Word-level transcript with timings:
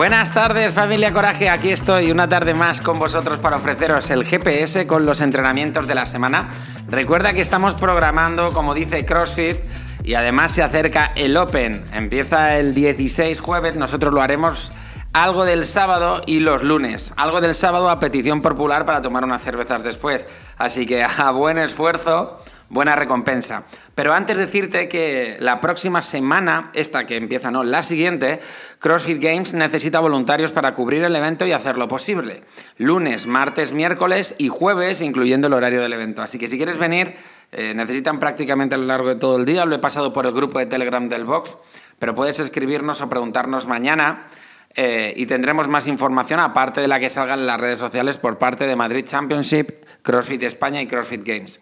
Buenas 0.00 0.32
tardes 0.32 0.72
familia 0.72 1.12
Coraje, 1.12 1.50
aquí 1.50 1.68
estoy 1.68 2.10
una 2.10 2.26
tarde 2.26 2.54
más 2.54 2.80
con 2.80 2.98
vosotros 2.98 3.38
para 3.38 3.58
ofreceros 3.58 4.08
el 4.10 4.24
GPS 4.24 4.86
con 4.86 5.04
los 5.04 5.20
entrenamientos 5.20 5.86
de 5.86 5.94
la 5.94 6.06
semana. 6.06 6.48
Recuerda 6.88 7.34
que 7.34 7.42
estamos 7.42 7.74
programando, 7.74 8.52
como 8.54 8.72
dice 8.72 9.04
CrossFit, 9.04 9.58
y 10.02 10.14
además 10.14 10.52
se 10.52 10.62
acerca 10.62 11.12
el 11.16 11.36
Open. 11.36 11.84
Empieza 11.92 12.56
el 12.56 12.74
16 12.74 13.40
jueves, 13.40 13.76
nosotros 13.76 14.14
lo 14.14 14.22
haremos 14.22 14.72
algo 15.12 15.44
del 15.44 15.66
sábado 15.66 16.22
y 16.26 16.40
los 16.40 16.62
lunes. 16.62 17.12
Algo 17.16 17.40
del 17.40 17.54
sábado 17.54 17.90
a 17.90 17.98
petición 17.98 18.42
popular 18.42 18.86
para 18.86 19.02
tomar 19.02 19.24
unas 19.24 19.42
cervezas 19.42 19.82
después. 19.82 20.26
Así 20.58 20.86
que 20.86 21.02
a 21.02 21.30
buen 21.30 21.58
esfuerzo 21.58 22.42
buena 22.70 22.94
recompensa. 22.94 23.64
Pero 23.94 24.14
antes 24.14 24.38
decirte 24.38 24.88
que 24.88 25.36
la 25.40 25.60
próxima 25.60 26.00
semana, 26.00 26.70
esta 26.72 27.04
que 27.04 27.16
empieza, 27.16 27.50
no, 27.50 27.64
la 27.64 27.82
siguiente, 27.82 28.40
CrossFit 28.78 29.20
Games 29.20 29.52
necesita 29.52 30.00
voluntarios 30.00 30.52
para 30.52 30.72
cubrir 30.72 31.02
el 31.02 31.14
evento 31.14 31.44
y 31.44 31.52
hacerlo 31.52 31.88
posible. 31.88 32.44
Lunes, 32.78 33.26
martes, 33.26 33.72
miércoles 33.72 34.36
y 34.38 34.48
jueves, 34.48 35.02
incluyendo 35.02 35.48
el 35.48 35.52
horario 35.52 35.82
del 35.82 35.92
evento. 35.92 36.22
Así 36.22 36.38
que 36.38 36.48
si 36.48 36.56
quieres 36.56 36.78
venir, 36.78 37.16
eh, 37.52 37.74
necesitan 37.74 38.20
prácticamente 38.20 38.76
a 38.76 38.78
lo 38.78 38.86
largo 38.86 39.08
de 39.08 39.16
todo 39.16 39.36
el 39.36 39.44
día. 39.44 39.64
Lo 39.64 39.74
he 39.74 39.80
pasado 39.80 40.12
por 40.12 40.26
el 40.26 40.32
grupo 40.32 40.60
de 40.60 40.66
Telegram 40.66 41.08
del 41.08 41.24
Box, 41.24 41.56
pero 41.98 42.14
puedes 42.14 42.38
escribirnos 42.38 43.00
o 43.00 43.08
preguntarnos 43.08 43.66
mañana. 43.66 44.28
Eh, 44.74 45.12
y 45.16 45.26
tendremos 45.26 45.66
más 45.66 45.88
información 45.88 46.38
aparte 46.38 46.80
de 46.80 46.88
la 46.88 47.00
que 47.00 47.08
salga 47.08 47.34
en 47.34 47.46
las 47.46 47.60
redes 47.60 47.78
sociales 47.78 48.18
por 48.18 48.38
parte 48.38 48.66
de 48.66 48.76
Madrid 48.76 49.04
Championship, 49.04 49.84
CrossFit 50.02 50.42
España 50.44 50.80
y 50.80 50.86
CrossFit 50.86 51.24
Games. 51.24 51.60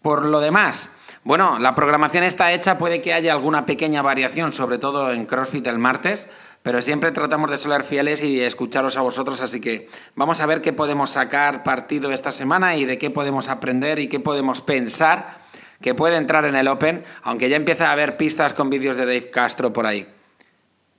Por 0.00 0.24
lo 0.24 0.40
demás, 0.40 0.90
bueno, 1.24 1.58
la 1.58 1.74
programación 1.74 2.24
está 2.24 2.52
hecha, 2.52 2.76
puede 2.76 3.00
que 3.00 3.14
haya 3.14 3.32
alguna 3.32 3.64
pequeña 3.64 4.02
variación, 4.02 4.52
sobre 4.52 4.78
todo 4.78 5.12
en 5.12 5.24
CrossFit 5.24 5.66
el 5.66 5.78
martes, 5.78 6.28
pero 6.62 6.80
siempre 6.82 7.12
tratamos 7.12 7.50
de 7.50 7.56
ser 7.56 7.82
fieles 7.82 8.22
y 8.22 8.40
escucharos 8.40 8.96
a 8.96 9.02
vosotros, 9.02 9.40
así 9.40 9.60
que 9.60 9.88
vamos 10.14 10.40
a 10.40 10.46
ver 10.46 10.60
qué 10.60 10.72
podemos 10.74 11.10
sacar 11.10 11.62
partido 11.62 12.12
esta 12.12 12.32
semana 12.32 12.76
y 12.76 12.84
de 12.84 12.98
qué 12.98 13.10
podemos 13.10 13.48
aprender 13.48 13.98
y 13.98 14.08
qué 14.08 14.20
podemos 14.20 14.60
pensar 14.60 15.44
que 15.80 15.94
puede 15.94 16.16
entrar 16.16 16.44
en 16.44 16.56
el 16.56 16.68
Open, 16.68 17.04
aunque 17.22 17.48
ya 17.48 17.56
empieza 17.56 17.88
a 17.88 17.92
haber 17.92 18.16
pistas 18.16 18.54
con 18.54 18.70
vídeos 18.70 18.96
de 18.96 19.06
Dave 19.06 19.30
Castro 19.30 19.72
por 19.72 19.86
ahí. 19.86 20.13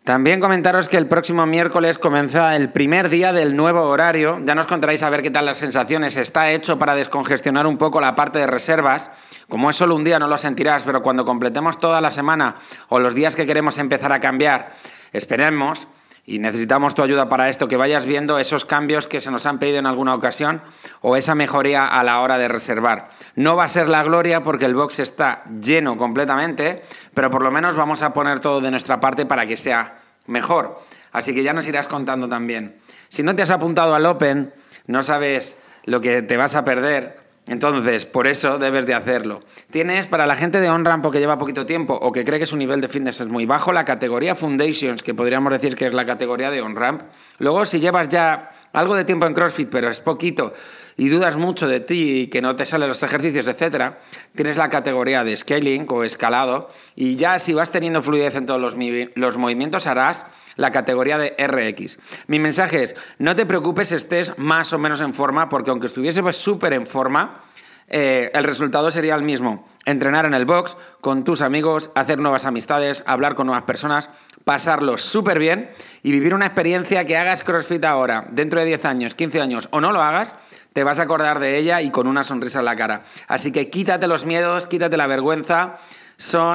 También 0.06 0.40
comentaros 0.40 0.88
que 0.88 0.98
el 0.98 1.08
próximo 1.08 1.48
miércoles 1.48 1.98
comienza 1.98 2.56
el 2.56 2.70
primer 2.70 3.10
día 3.10 3.34
del 3.34 3.56
nuevo 3.56 3.82
horario. 3.82 4.40
Ya 4.44 4.54
nos 4.54 4.68
contaréis 4.68 5.02
a 5.02 5.10
ver 5.10 5.24
qué 5.24 5.32
tal 5.32 5.48
las 5.48 5.58
sensaciones. 5.58 6.16
Está 6.16 6.52
hecho 6.52 6.78
para 6.78 6.94
descongestionar 6.94 7.66
un 7.66 7.80
poco 7.80 8.00
la 8.00 8.14
parte 8.14 8.38
de 8.38 8.46
reservas. 8.46 9.10
Como 9.50 9.72
es 9.72 9.76
solo 9.76 9.96
un 9.96 10.04
día 10.04 10.20
no 10.20 10.28
lo 10.28 10.38
sentirás, 10.38 10.84
pero 10.84 11.02
cuando 11.02 11.26
completemos 11.26 11.80
toda 11.80 12.02
la 12.02 12.12
semana 12.12 12.58
o 12.90 13.00
los 13.00 13.16
días 13.16 13.36
que 13.36 13.48
queremos 13.48 13.80
empezar 13.80 14.12
a 14.12 14.20
cambiar, 14.20 14.74
esperemos 15.12 15.88
y 16.26 16.40
necesitamos 16.40 16.96
tu 16.96 17.04
ayuda 17.04 17.30
para 17.30 17.50
esto, 17.50 17.68
que 17.68 17.78
vayas 17.78 18.06
viendo 18.06 18.40
esos 18.40 18.66
cambios 18.66 19.06
que 19.06 19.22
se 19.22 19.30
nos 19.30 19.46
han 19.46 19.60
pedido 19.60 19.78
en 19.78 19.86
alguna 19.86 20.16
ocasión 20.16 20.62
o 21.02 21.16
esa 21.16 21.36
mejoría 21.36 21.88
a 21.88 22.04
la 22.04 22.20
hora 22.22 22.38
de 22.38 22.48
reservar. 22.48 23.12
No 23.36 23.56
va 23.56 23.66
a 23.66 23.68
ser 23.68 23.90
la 23.90 24.04
gloria 24.04 24.42
porque 24.42 24.66
el 24.66 24.74
box 24.74 25.00
está 25.00 25.44
lleno 25.62 25.98
completamente, 25.98 26.84
pero 27.14 27.30
por 27.30 27.44
lo 27.44 27.52
menos 27.52 27.76
vamos 27.76 28.02
a 28.02 28.12
poner 28.14 28.40
todo 28.40 28.60
de 28.60 28.72
nuestra 28.72 29.00
parte 29.00 29.26
para 29.26 29.46
que 29.46 29.56
sea 29.56 30.00
mejor. 30.26 30.82
Así 31.12 31.36
que 31.36 31.44
ya 31.44 31.54
nos 31.54 31.68
irás 31.68 31.88
contando 31.88 32.28
también. 32.28 32.78
Si 33.10 33.22
no 33.22 33.36
te 33.36 33.44
has 33.44 33.52
apuntado 33.52 33.94
al 33.94 34.06
Open, 34.06 34.54
no 34.88 35.04
sabes 35.04 35.58
lo 35.86 36.02
que 36.02 36.24
te 36.24 36.38
vas 36.38 36.56
a 36.56 36.66
perder, 36.66 37.18
entonces 37.48 38.06
por 38.06 38.28
eso 38.28 38.58
debes 38.58 38.86
de 38.86 38.94
hacerlo. 38.94 39.44
Tienes 39.70 40.08
para 40.08 40.26
la 40.26 40.36
gente 40.36 40.60
de 40.60 40.70
OnRamp 40.70 41.06
que 41.12 41.20
lleva 41.20 41.38
poquito 41.38 41.66
tiempo 41.66 41.94
o 42.02 42.12
que 42.12 42.24
cree 42.24 42.40
que 42.40 42.46
su 42.46 42.58
nivel 42.58 42.82
de 42.82 42.88
fitness 42.88 43.22
es 43.22 43.28
muy 43.28 43.46
bajo, 43.46 43.74
la 43.74 43.86
categoría 43.86 44.36
Foundations, 44.36 45.04
que 45.04 45.14
podríamos 45.14 45.52
decir 45.52 45.76
que 45.76 45.86
es 45.86 45.94
la 45.94 46.06
categoría 46.06 46.52
de 46.52 46.62
OnRamp. 46.62 47.04
Luego, 47.38 47.66
si 47.66 47.80
llevas 47.80 48.10
ya 48.10 48.52
algo 48.76 48.96
de 48.96 49.06
tiempo 49.06 49.26
en 49.26 49.34
CrossFit, 49.34 49.70
pero 49.70 49.90
es 49.90 50.00
poquito, 50.00 50.54
y 50.98 51.10
dudas 51.10 51.36
mucho 51.36 51.68
de 51.68 51.80
ti 51.80 52.22
y 52.22 52.28
que 52.28 52.42
no 52.42 52.56
te 52.56 52.66
salen 52.66 52.90
los 52.90 53.04
ejercicios, 53.04 53.48
etcétera, 53.48 54.00
tienes 54.36 54.58
la 54.58 54.70
categoría 54.70 55.24
de 55.24 55.36
scaling 55.36 55.86
o 55.90 56.04
escalado 56.04 56.70
y 56.96 57.16
ya 57.16 57.40
si 57.40 57.54
vas 57.54 57.72
teniendo 57.72 58.02
fluidez 58.02 58.36
en 58.36 58.46
todos 58.46 58.62
los, 58.62 58.76
los 59.16 59.38
movimientos 59.38 59.88
harás 59.88 60.26
la 60.56 60.72
categoría 60.72 61.18
de 61.18 61.36
RX. 61.38 62.00
Mi 62.28 62.40
mensaje 62.40 62.84
es, 62.84 62.96
no 63.18 63.36
te 63.36 63.46
preocupes, 63.46 63.92
estés 63.92 64.38
más 64.38 64.72
o 64.74 64.78
menos 64.78 65.02
en 65.02 65.14
forma, 65.14 65.50
porque 65.50 65.70
aunque 65.70 65.88
estuviese 65.88 66.22
súper 66.34 66.74
en 66.74 66.88
forma, 66.88 67.42
eh, 67.88 68.32
el 68.34 68.44
resultado 68.44 68.90
sería 68.92 69.16
el 69.16 69.24
mismo. 69.24 69.68
Entrenar 69.86 70.26
en 70.26 70.34
el 70.34 70.46
box 70.46 70.78
con 71.02 71.24
tus 71.24 71.42
amigos, 71.42 71.92
hacer 71.94 72.18
nuevas 72.18 72.46
amistades, 72.46 73.04
hablar 73.06 73.36
con 73.36 73.48
nuevas 73.48 73.66
personas, 73.66 74.10
pasarlo 74.46 74.98
súper 74.98 75.40
bien 75.40 75.72
y 76.04 76.12
vivir 76.12 76.34
una 76.34 76.46
experiencia 76.46 77.04
que 77.04 77.18
hagas 77.18 77.44
CrossFit 77.44 77.84
ahora, 77.84 78.28
dentro 78.32 78.62
de 78.62 78.68
10 78.68 78.86
años, 78.86 79.16
15 79.16 79.42
años 79.42 79.68
o 79.72 79.82
no 79.82 79.92
lo 79.92 80.02
hagas, 80.02 80.36
te 80.72 80.84
vas 80.84 81.00
a 81.00 81.04
acordar 81.04 81.40
de 81.40 81.58
ella 81.58 81.82
y 81.82 81.90
con 81.90 82.08
una 82.08 82.24
sonrisa 82.24 82.60
en 82.60 82.66
la 82.66 82.76
cara. 82.76 83.04
Así 83.28 83.52
que 83.52 83.70
quítate 83.70 84.08
los 84.08 84.26
miedos, 84.26 84.68
quítate 84.68 84.98
la 84.98 85.08
vergüenza. 85.08 85.80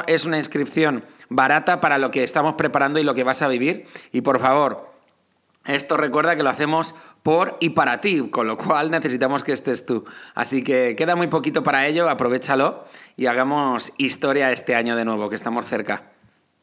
es 0.06 0.24
una 0.24 0.38
inscripción 0.38 1.04
barata 1.28 1.80
para 1.80 1.98
lo 1.98 2.10
que 2.10 2.22
estamos 2.22 2.54
preparando 2.54 3.00
y 3.00 3.02
lo 3.02 3.14
que 3.14 3.24
vas 3.24 3.42
a 3.42 3.48
vivir. 3.48 3.86
Y 4.12 4.20
por 4.20 4.38
favor, 4.38 4.92
esto 5.64 5.96
recuerda 5.96 6.36
que 6.36 6.42
lo 6.42 6.50
hacemos 6.50 6.94
por 7.22 7.56
y 7.60 7.70
para 7.70 8.00
ti, 8.00 8.28
con 8.30 8.46
lo 8.46 8.56
cual 8.56 8.90
necesitamos 8.90 9.42
que 9.42 9.52
estés 9.52 9.84
tú. 9.84 10.04
Así 10.34 10.62
que 10.62 10.94
queda 10.96 11.16
muy 11.16 11.26
poquito 11.26 11.62
para 11.62 11.86
ello, 11.86 12.08
aprovechalo 12.08 12.84
y 13.16 13.26
hagamos 13.26 13.92
historia 13.96 14.52
este 14.52 14.74
año 14.74 14.96
de 14.96 15.04
nuevo, 15.04 15.28
que 15.28 15.36
estamos 15.36 15.66
cerca. 15.66 16.19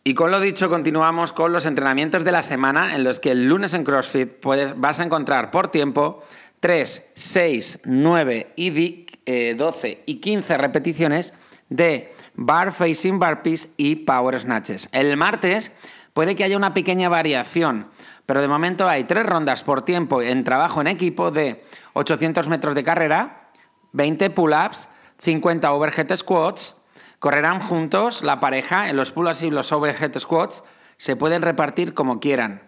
Y 0.07 0.13
con 0.13 0.31
lo 0.31 0.40
dicho, 0.40 0.69
continuamos 0.69 1.34
con 1.34 1.51
los 1.51 1.66
entrenamientos 1.66 2.23
de 2.23 2.31
la 2.31 2.41
semana 2.41 2.95
en 2.95 3.03
los 3.03 3.19
que 3.19 3.31
el 3.31 3.50
lunes 3.50 3.73
en 3.73 3.84
CrossFit 3.84 4.35
puedes, 4.40 4.79
vas 4.79 5.01
a 5.01 5.03
encontrar 5.03 5.51
por 5.51 5.68
tiempo 5.68 6.23
3, 6.62 7.12
6, 7.13 7.79
9 7.84 8.53
y 8.56 9.06
12 9.53 9.88
eh, 9.90 10.03
y 10.06 10.16
15 10.22 10.57
repeticiones 10.57 11.34
de 11.67 12.16
bar 12.35 12.72
facing 12.72 13.19
bar 13.19 13.44
piece 13.44 13.67
y 13.75 13.97
power 13.97 14.40
snatches. 14.40 14.88
El 14.94 15.17
martes 15.17 15.73
puede 16.13 16.38
que 16.38 16.46
haya 16.46 16.56
una 16.56 16.73
pequeña 16.73 17.09
variación, 17.09 17.90
pero 18.25 18.41
de 18.41 18.47
momento 18.47 18.88
hay 18.88 19.03
tres 19.03 19.25
rondas 19.25 19.63
por 19.66 19.81
tiempo 19.81 20.22
en 20.22 20.46
trabajo 20.46 20.79
en 20.79 20.88
equipo 20.88 21.31
de 21.31 21.66
800 21.91 22.47
metros 22.47 22.75
de 22.75 22.84
carrera, 22.84 23.50
20 23.91 24.29
pull-ups, 24.29 24.88
50 25.17 25.69
overhead 25.73 26.16
squats. 26.16 26.78
Correrán 27.19 27.59
juntos 27.59 28.23
la 28.23 28.39
pareja 28.39 28.89
en 28.89 28.95
los 28.95 29.11
pull-ups 29.11 29.41
y 29.44 29.50
los 29.50 29.72
overhead 29.72 30.17
squats. 30.17 30.63
Se 30.97 31.16
pueden 31.16 31.41
repartir 31.41 31.94
como 31.94 32.19
quieran. 32.19 32.61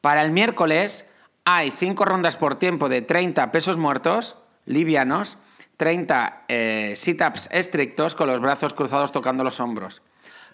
Para 0.00 0.22
el 0.22 0.30
miércoles 0.30 1.06
hay 1.44 1.70
cinco 1.70 2.04
rondas 2.04 2.36
por 2.36 2.54
tiempo 2.54 2.88
de 2.88 3.02
30 3.02 3.50
pesos 3.52 3.76
muertos, 3.76 4.36
livianos, 4.66 5.38
30 5.76 6.44
eh, 6.48 6.92
sit-ups 6.94 7.48
estrictos 7.52 8.14
con 8.14 8.26
los 8.26 8.40
brazos 8.40 8.74
cruzados 8.74 9.12
tocando 9.12 9.44
los 9.44 9.60
hombros. 9.60 10.02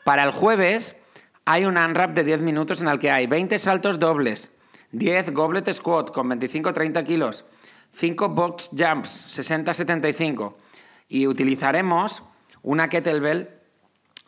Para 0.05 0.23
el 0.23 0.31
jueves 0.31 0.95
hay 1.45 1.65
un 1.65 1.77
unwrap 1.77 2.13
de 2.15 2.23
10 2.23 2.41
minutos 2.41 2.81
en 2.81 2.89
el 2.89 3.01
que 3.01 3.11
hay 3.11 3.27
20 3.27 3.59
saltos 3.59 3.99
dobles, 3.99 4.51
10 4.93 5.33
goblet 5.33 5.73
squat 5.73 6.13
con 6.13 6.31
25-30 6.31 7.05
kilos, 7.05 7.45
5 7.93 8.29
box 8.29 8.71
jumps 8.71 9.39
60-75 9.39 10.55
y 11.09 11.27
utilizaremos 11.27 12.23
una 12.67 12.89
kettlebell 12.89 13.49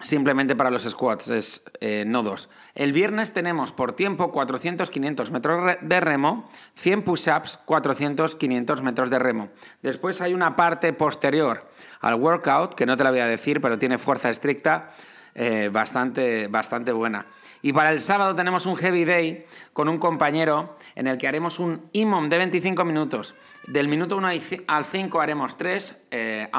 simplemente 0.01 0.55
para 0.55 0.71
los 0.71 0.85
squats, 0.85 1.29
es 1.29 1.63
eh, 1.81 2.05
no 2.07 2.23
dos. 2.23 2.49
El 2.77 2.93
viernes 2.93 3.33
tenemos 3.33 3.73
por 3.73 3.95
tiempo 3.95 4.31
400-500 4.31 5.31
metros 5.33 5.77
de 5.83 6.01
remo, 6.01 6.49
100 6.77 7.03
push-ups, 7.03 7.59
400-500 7.67 8.81
metros 8.83 9.11
de 9.11 9.19
remo. 9.19 9.49
Después 9.83 10.21
hay 10.21 10.35
una 10.35 10.55
parte 10.55 10.93
posterior 10.93 11.69
al 12.01 12.15
workout, 12.15 12.75
que 12.75 12.87
no 12.87 12.97
te 12.97 13.03
la 13.03 13.11
voy 13.11 13.21
a 13.21 13.27
decir, 13.27 13.61
pero 13.61 13.77
tiene 13.77 13.99
fuerza 13.99 14.31
estricta, 14.31 14.95
eh, 15.41 15.69
bastante, 15.73 16.49
bastante 16.49 16.91
buena. 16.91 17.27
Y 17.63 17.73
para 17.73 17.93
el 17.93 18.01
sábado 18.01 18.35
tenemos 18.35 18.67
un 18.67 18.77
heavy 18.77 19.05
day 19.05 19.47
con 19.73 19.89
un 19.89 19.99
compañero 19.99 20.77
en 20.97 21.07
el 21.07 21.17
que 21.17 21.29
haremos 21.29 21.61
un 21.61 21.87
IMOM 21.93 22.29
de 22.29 22.39
25 22.39 22.85
minutos. 22.85 23.37
Del 23.69 23.87
minuto 23.87 24.17
1 24.17 24.31
al 24.67 24.85
5 24.85 25.21
haremos 25.21 25.57
3 25.57 26.03
eh, 26.11 26.51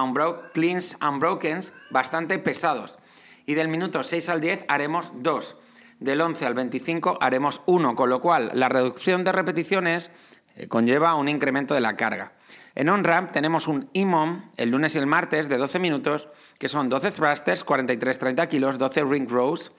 cleans 0.54 0.98
unbrokens 1.02 1.74
bastante 1.92 2.40
pesados 2.40 2.98
y 3.46 3.54
del 3.54 3.68
minuto 3.68 4.02
6 4.02 4.30
al 4.30 4.40
10 4.40 4.64
haremos 4.70 5.12
2. 5.16 5.58
Del 6.00 6.22
11 6.22 6.46
al 6.46 6.54
25 6.54 7.18
haremos 7.20 7.62
1, 7.66 7.96
con 7.96 8.10
lo 8.10 8.22
cual 8.22 8.50
la 8.54 8.70
reducción 8.70 9.26
de 9.26 9.34
repeticiones 9.34 10.10
eh, 10.56 10.70
conlleva 10.70 11.16
un 11.16 11.28
incremento 11.28 11.74
de 11.74 11.82
la 11.82 11.98
carga. 11.98 12.32
En 12.80 12.88
OnRamp 12.88 13.34
tenemos 13.34 13.68
un 13.68 13.90
IMOM 13.92 14.52
el 14.56 14.70
lunes 14.70 14.96
y 14.96 15.00
el 15.00 15.06
martes 15.06 15.50
de 15.50 15.58
12 15.58 15.80
minutos, 15.80 16.30
que 16.58 16.70
son 16.70 16.88
12 16.88 17.12
thrusters, 17.12 17.66
43-30 17.66 18.48
kilos, 18.48 18.78
12 18.78 19.04
ring 19.04 19.30
rows, 19.30 19.74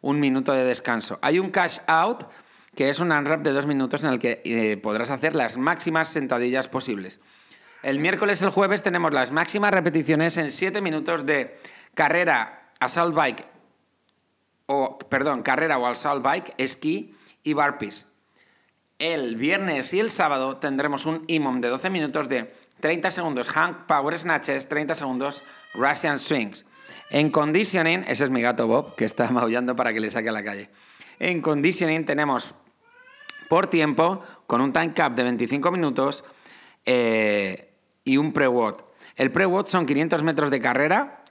un 0.00 0.18
minuto 0.20 0.54
de 0.54 0.64
descanso. 0.64 1.18
Hay 1.20 1.38
un 1.38 1.50
cash 1.50 1.80
out, 1.86 2.24
que 2.74 2.88
es 2.88 2.98
un 2.98 3.12
unwrap 3.12 3.42
de 3.42 3.52
2 3.52 3.66
minutos 3.66 4.04
en 4.04 4.10
el 4.10 4.18
que 4.18 4.40
eh, 4.46 4.78
podrás 4.78 5.10
hacer 5.10 5.36
las 5.36 5.58
máximas 5.58 6.08
sentadillas 6.08 6.66
posibles. 6.68 7.20
El 7.82 7.98
miércoles 7.98 8.40
y 8.40 8.46
el 8.46 8.50
jueves 8.50 8.82
tenemos 8.82 9.12
las 9.12 9.32
máximas 9.32 9.72
repeticiones 9.72 10.38
en 10.38 10.50
7 10.50 10.80
minutos 10.80 11.26
de 11.26 11.60
carrera, 11.92 12.72
assault 12.80 13.14
bike, 13.14 13.46
o 14.64 14.98
perdón, 14.98 15.42
carrera 15.42 15.76
o 15.76 15.84
assault 15.84 16.22
bike, 16.22 16.54
esquí 16.56 17.14
y 17.42 17.52
burpees. 17.52 18.06
El 18.98 19.36
viernes 19.36 19.92
y 19.92 20.00
el 20.00 20.08
sábado 20.08 20.56
tendremos 20.56 21.04
un 21.04 21.24
IMOM 21.26 21.60
de 21.60 21.68
12 21.68 21.90
minutos 21.90 22.30
de 22.30 22.54
30 22.80 23.10
segundos 23.10 23.50
Hank 23.50 23.84
Power 23.86 24.18
Snatches, 24.18 24.70
30 24.70 24.94
segundos 24.94 25.44
Russian 25.74 26.18
Swings. 26.18 26.64
En 27.10 27.30
conditioning, 27.30 28.04
ese 28.08 28.24
es 28.24 28.30
mi 28.30 28.40
gato 28.40 28.66
Bob, 28.66 28.94
que 28.94 29.04
está 29.04 29.30
maullando 29.30 29.76
para 29.76 29.92
que 29.92 30.00
le 30.00 30.10
saque 30.10 30.30
a 30.30 30.32
la 30.32 30.42
calle. 30.42 30.70
En 31.18 31.42
conditioning 31.42 32.06
tenemos 32.06 32.54
por 33.50 33.66
tiempo, 33.66 34.22
con 34.46 34.62
un 34.62 34.72
time 34.72 34.94
cap 34.94 35.14
de 35.14 35.24
25 35.24 35.70
minutos 35.70 36.24
eh, 36.86 37.74
y 38.02 38.16
un 38.16 38.32
pre-WOD. 38.32 38.76
El 39.16 39.30
pre-WOD 39.30 39.66
son 39.66 39.84
500 39.84 40.22
metros 40.22 40.50
de 40.50 40.58
carrera 40.58 41.22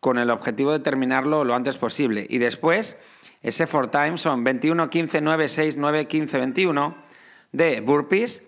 con 0.00 0.18
el 0.18 0.28
objetivo 0.28 0.72
de 0.72 0.80
terminarlo 0.80 1.44
lo 1.44 1.54
antes 1.54 1.76
posible. 1.76 2.26
Y 2.28 2.38
después, 2.38 2.96
ese 3.42 3.68
for 3.68 3.92
time 3.92 4.18
son 4.18 4.42
21, 4.42 4.90
15, 4.90 5.20
9, 5.20 5.48
6, 5.48 5.76
9, 5.76 6.06
15, 6.08 6.38
21 6.38 7.11
de 7.52 7.80
burpees, 7.80 8.42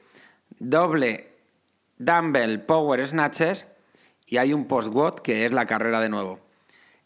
doble 0.59 1.33
dumbbell 1.99 2.61
power 2.63 3.07
snatches 3.07 3.69
y 4.27 4.39
hay 4.39 4.53
un 4.53 4.67
post-WOD 4.67 5.21
que 5.21 5.45
es 5.45 5.53
la 5.53 5.67
carrera 5.67 6.01
de 6.01 6.09
nuevo. 6.09 6.41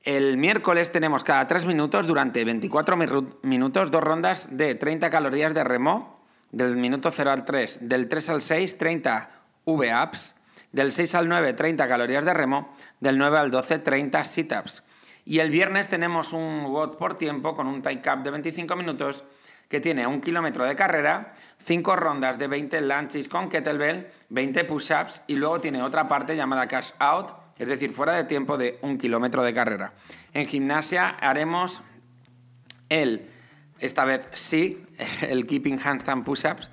El 0.03 0.39
miércoles 0.39 0.93
tenemos 0.93 1.25
cada 1.25 1.47
3 1.47 1.67
minutos 1.67 2.07
durante 2.07 2.45
24 2.45 2.97
minutos 3.43 3.91
dos 3.91 4.03
rondas 4.03 4.49
de 4.53 4.75
30 4.75 5.11
calorías 5.11 5.53
de 5.55 5.65
remo, 5.65 6.21
del 6.53 6.77
minuto 6.77 7.11
0 7.11 7.31
al 7.31 7.45
3, 7.45 7.81
del 7.83 8.09
3 8.09 8.31
al 8.31 8.41
6, 8.41 8.79
30 8.79 9.31
V-ups, 9.67 10.35
del 10.73 10.93
6 10.93 11.15
al 11.17 11.29
9, 11.29 11.53
30 11.53 11.89
calorías 11.89 12.25
de 12.25 12.33
remo, 12.33 12.75
del 13.01 13.19
9 13.19 13.39
al 13.39 13.51
12, 13.51 13.81
30 13.81 14.25
sit-ups. 14.25 14.83
Y 15.25 15.41
el 15.41 15.51
viernes 15.51 15.89
tenemos 15.89 16.33
un 16.33 16.65
WOD 16.65 16.97
por 16.97 17.17
tiempo 17.17 17.55
con 17.55 17.67
un 17.67 17.83
tie 17.83 18.01
cap 18.01 18.21
de 18.23 18.31
25 18.31 18.77
minutos 18.77 19.25
que 19.69 19.81
tiene 19.81 20.07
un 20.07 20.21
kilómetro 20.21 20.65
de 20.65 20.75
carrera, 20.75 21.35
5 21.59 21.97
rondas 21.97 22.39
de 22.39 22.49
20 22.49 22.81
lunges 22.81 23.29
con 23.29 23.49
kettlebell, 23.49 24.11
20 24.31 24.65
push-ups 24.65 25.23
y 25.27 25.37
luego 25.37 25.61
tiene 25.61 25.83
otra 25.83 26.09
parte 26.09 26.37
llamada 26.37 26.67
cash 26.67 26.93
out 26.99 27.49
es 27.59 27.69
decir, 27.69 27.91
fuera 27.91 28.15
de 28.15 28.25
tiempo 28.25 28.57
de 28.57 28.79
un 28.83 28.99
kilómetro 28.99 29.43
de 29.43 29.53
carrera. 29.53 29.93
En 30.33 30.47
gimnasia 30.47 31.09
haremos 31.09 31.83
el, 32.89 33.29
esta 33.81 34.05
vez 34.05 34.29
sí, 34.33 34.85
el 35.23 35.45
keeping 35.45 35.79
handstand 35.83 36.25
push-ups 36.25 36.71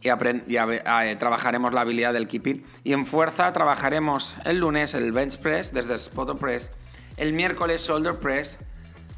y, 0.00 0.08
eh, 0.08 1.16
trabajaremos 1.18 1.72
la 1.72 1.82
habilidad 1.82 2.12
del 2.12 2.26
keeping. 2.26 2.64
Y 2.82 2.92
en 2.92 3.06
fuerza 3.06 3.52
trabajaremos 3.52 4.36
el 4.44 4.58
lunes 4.58 4.94
el 4.94 5.12
bench 5.12 5.38
press 5.38 5.72
desde 5.72 5.94
spot 5.94 6.38
press, 6.38 6.72
el 7.16 7.32
miércoles 7.32 7.86
shoulder 7.86 8.18
press 8.18 8.58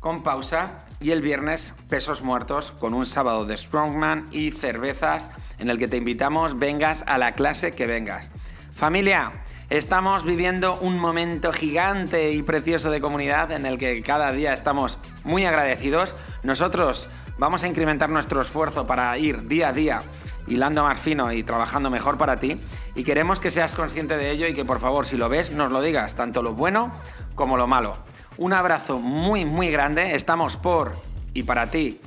con 0.05 0.23
pausa 0.23 0.77
y 1.01 1.13
el 1.13 1.23
viernes 1.23 1.73
pesos 1.89 2.21
muertos 2.21 2.73
con 2.73 2.93
un 2.93 3.07
sábado 3.07 3.47
de 3.47 3.57
strongman 3.57 4.27
y 4.33 4.51
cervezas 4.51 5.31
en 5.59 5.71
el 5.71 5.79
que 5.79 5.89
te 5.89 5.97
invitamos 5.97 6.59
vengas 6.59 7.05
a 7.07 7.17
la 7.17 7.33
clase 7.33 7.73
que 7.73 7.87
vengas. 7.87 8.31
Familia, 8.71 9.33
Estamos 9.71 10.25
viviendo 10.25 10.79
un 10.79 10.99
momento 10.99 11.51
gigante 11.51 12.33
y 12.33 12.43
precioso 12.43 12.91
de 12.91 13.01
comunidad 13.01 13.51
en 13.51 13.65
el 13.65 13.79
que 13.79 14.03
cada 14.03 14.31
día 14.31 14.53
estamos 14.53 14.99
muy 15.25 15.47
agradecidos. 15.47 16.15
Nosotros 16.43 17.09
vamos 17.39 17.65
a 17.65 17.69
incrementar 17.69 18.11
nuestro 18.11 18.43
esfuerzo 18.43 18.87
para 18.87 19.17
ir 19.17 19.49
día 19.49 19.71
a 19.71 19.73
día 19.73 20.03
hilando 20.47 20.85
más 20.85 20.99
fino 20.99 21.33
y 21.33 21.43
trabajando 21.43 21.89
mejor 21.89 22.19
para 22.19 22.39
ti. 22.39 22.59
Y 22.95 23.05
queremos 23.05 23.41
que 23.41 23.51
seas 23.51 23.75
consciente 23.75 24.19
de 24.19 24.31
ello 24.31 24.47
y 24.47 24.53
que 24.53 24.67
por 24.67 24.81
favor, 24.81 25.07
si 25.07 25.17
lo 25.17 25.31
ves, 25.31 25.51
nos 25.51 25.71
lo 25.71 25.81
digas, 25.81 26.15
tanto 26.15 26.43
lo 26.43 26.53
bueno 26.53 26.93
como 27.35 27.57
lo 27.57 27.67
malo. 27.67 27.97
Un 28.37 28.53
abrazo 28.53 28.99
muy, 28.99 29.45
muy 29.45 29.71
grande. 29.71 30.15
Estamos 30.15 30.57
por 30.57 31.01
y 31.35 31.45
para 31.45 31.71
ti 31.71 32.01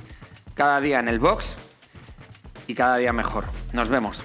cada 0.54 0.80
día 0.80 0.98
en 0.98 1.08
el 1.08 1.18
box 1.18 1.56
y 2.66 2.74
cada 2.74 2.96
día 2.96 3.12
mejor. 3.12 3.44
Nos 3.72 3.88
vemos. 3.88 4.24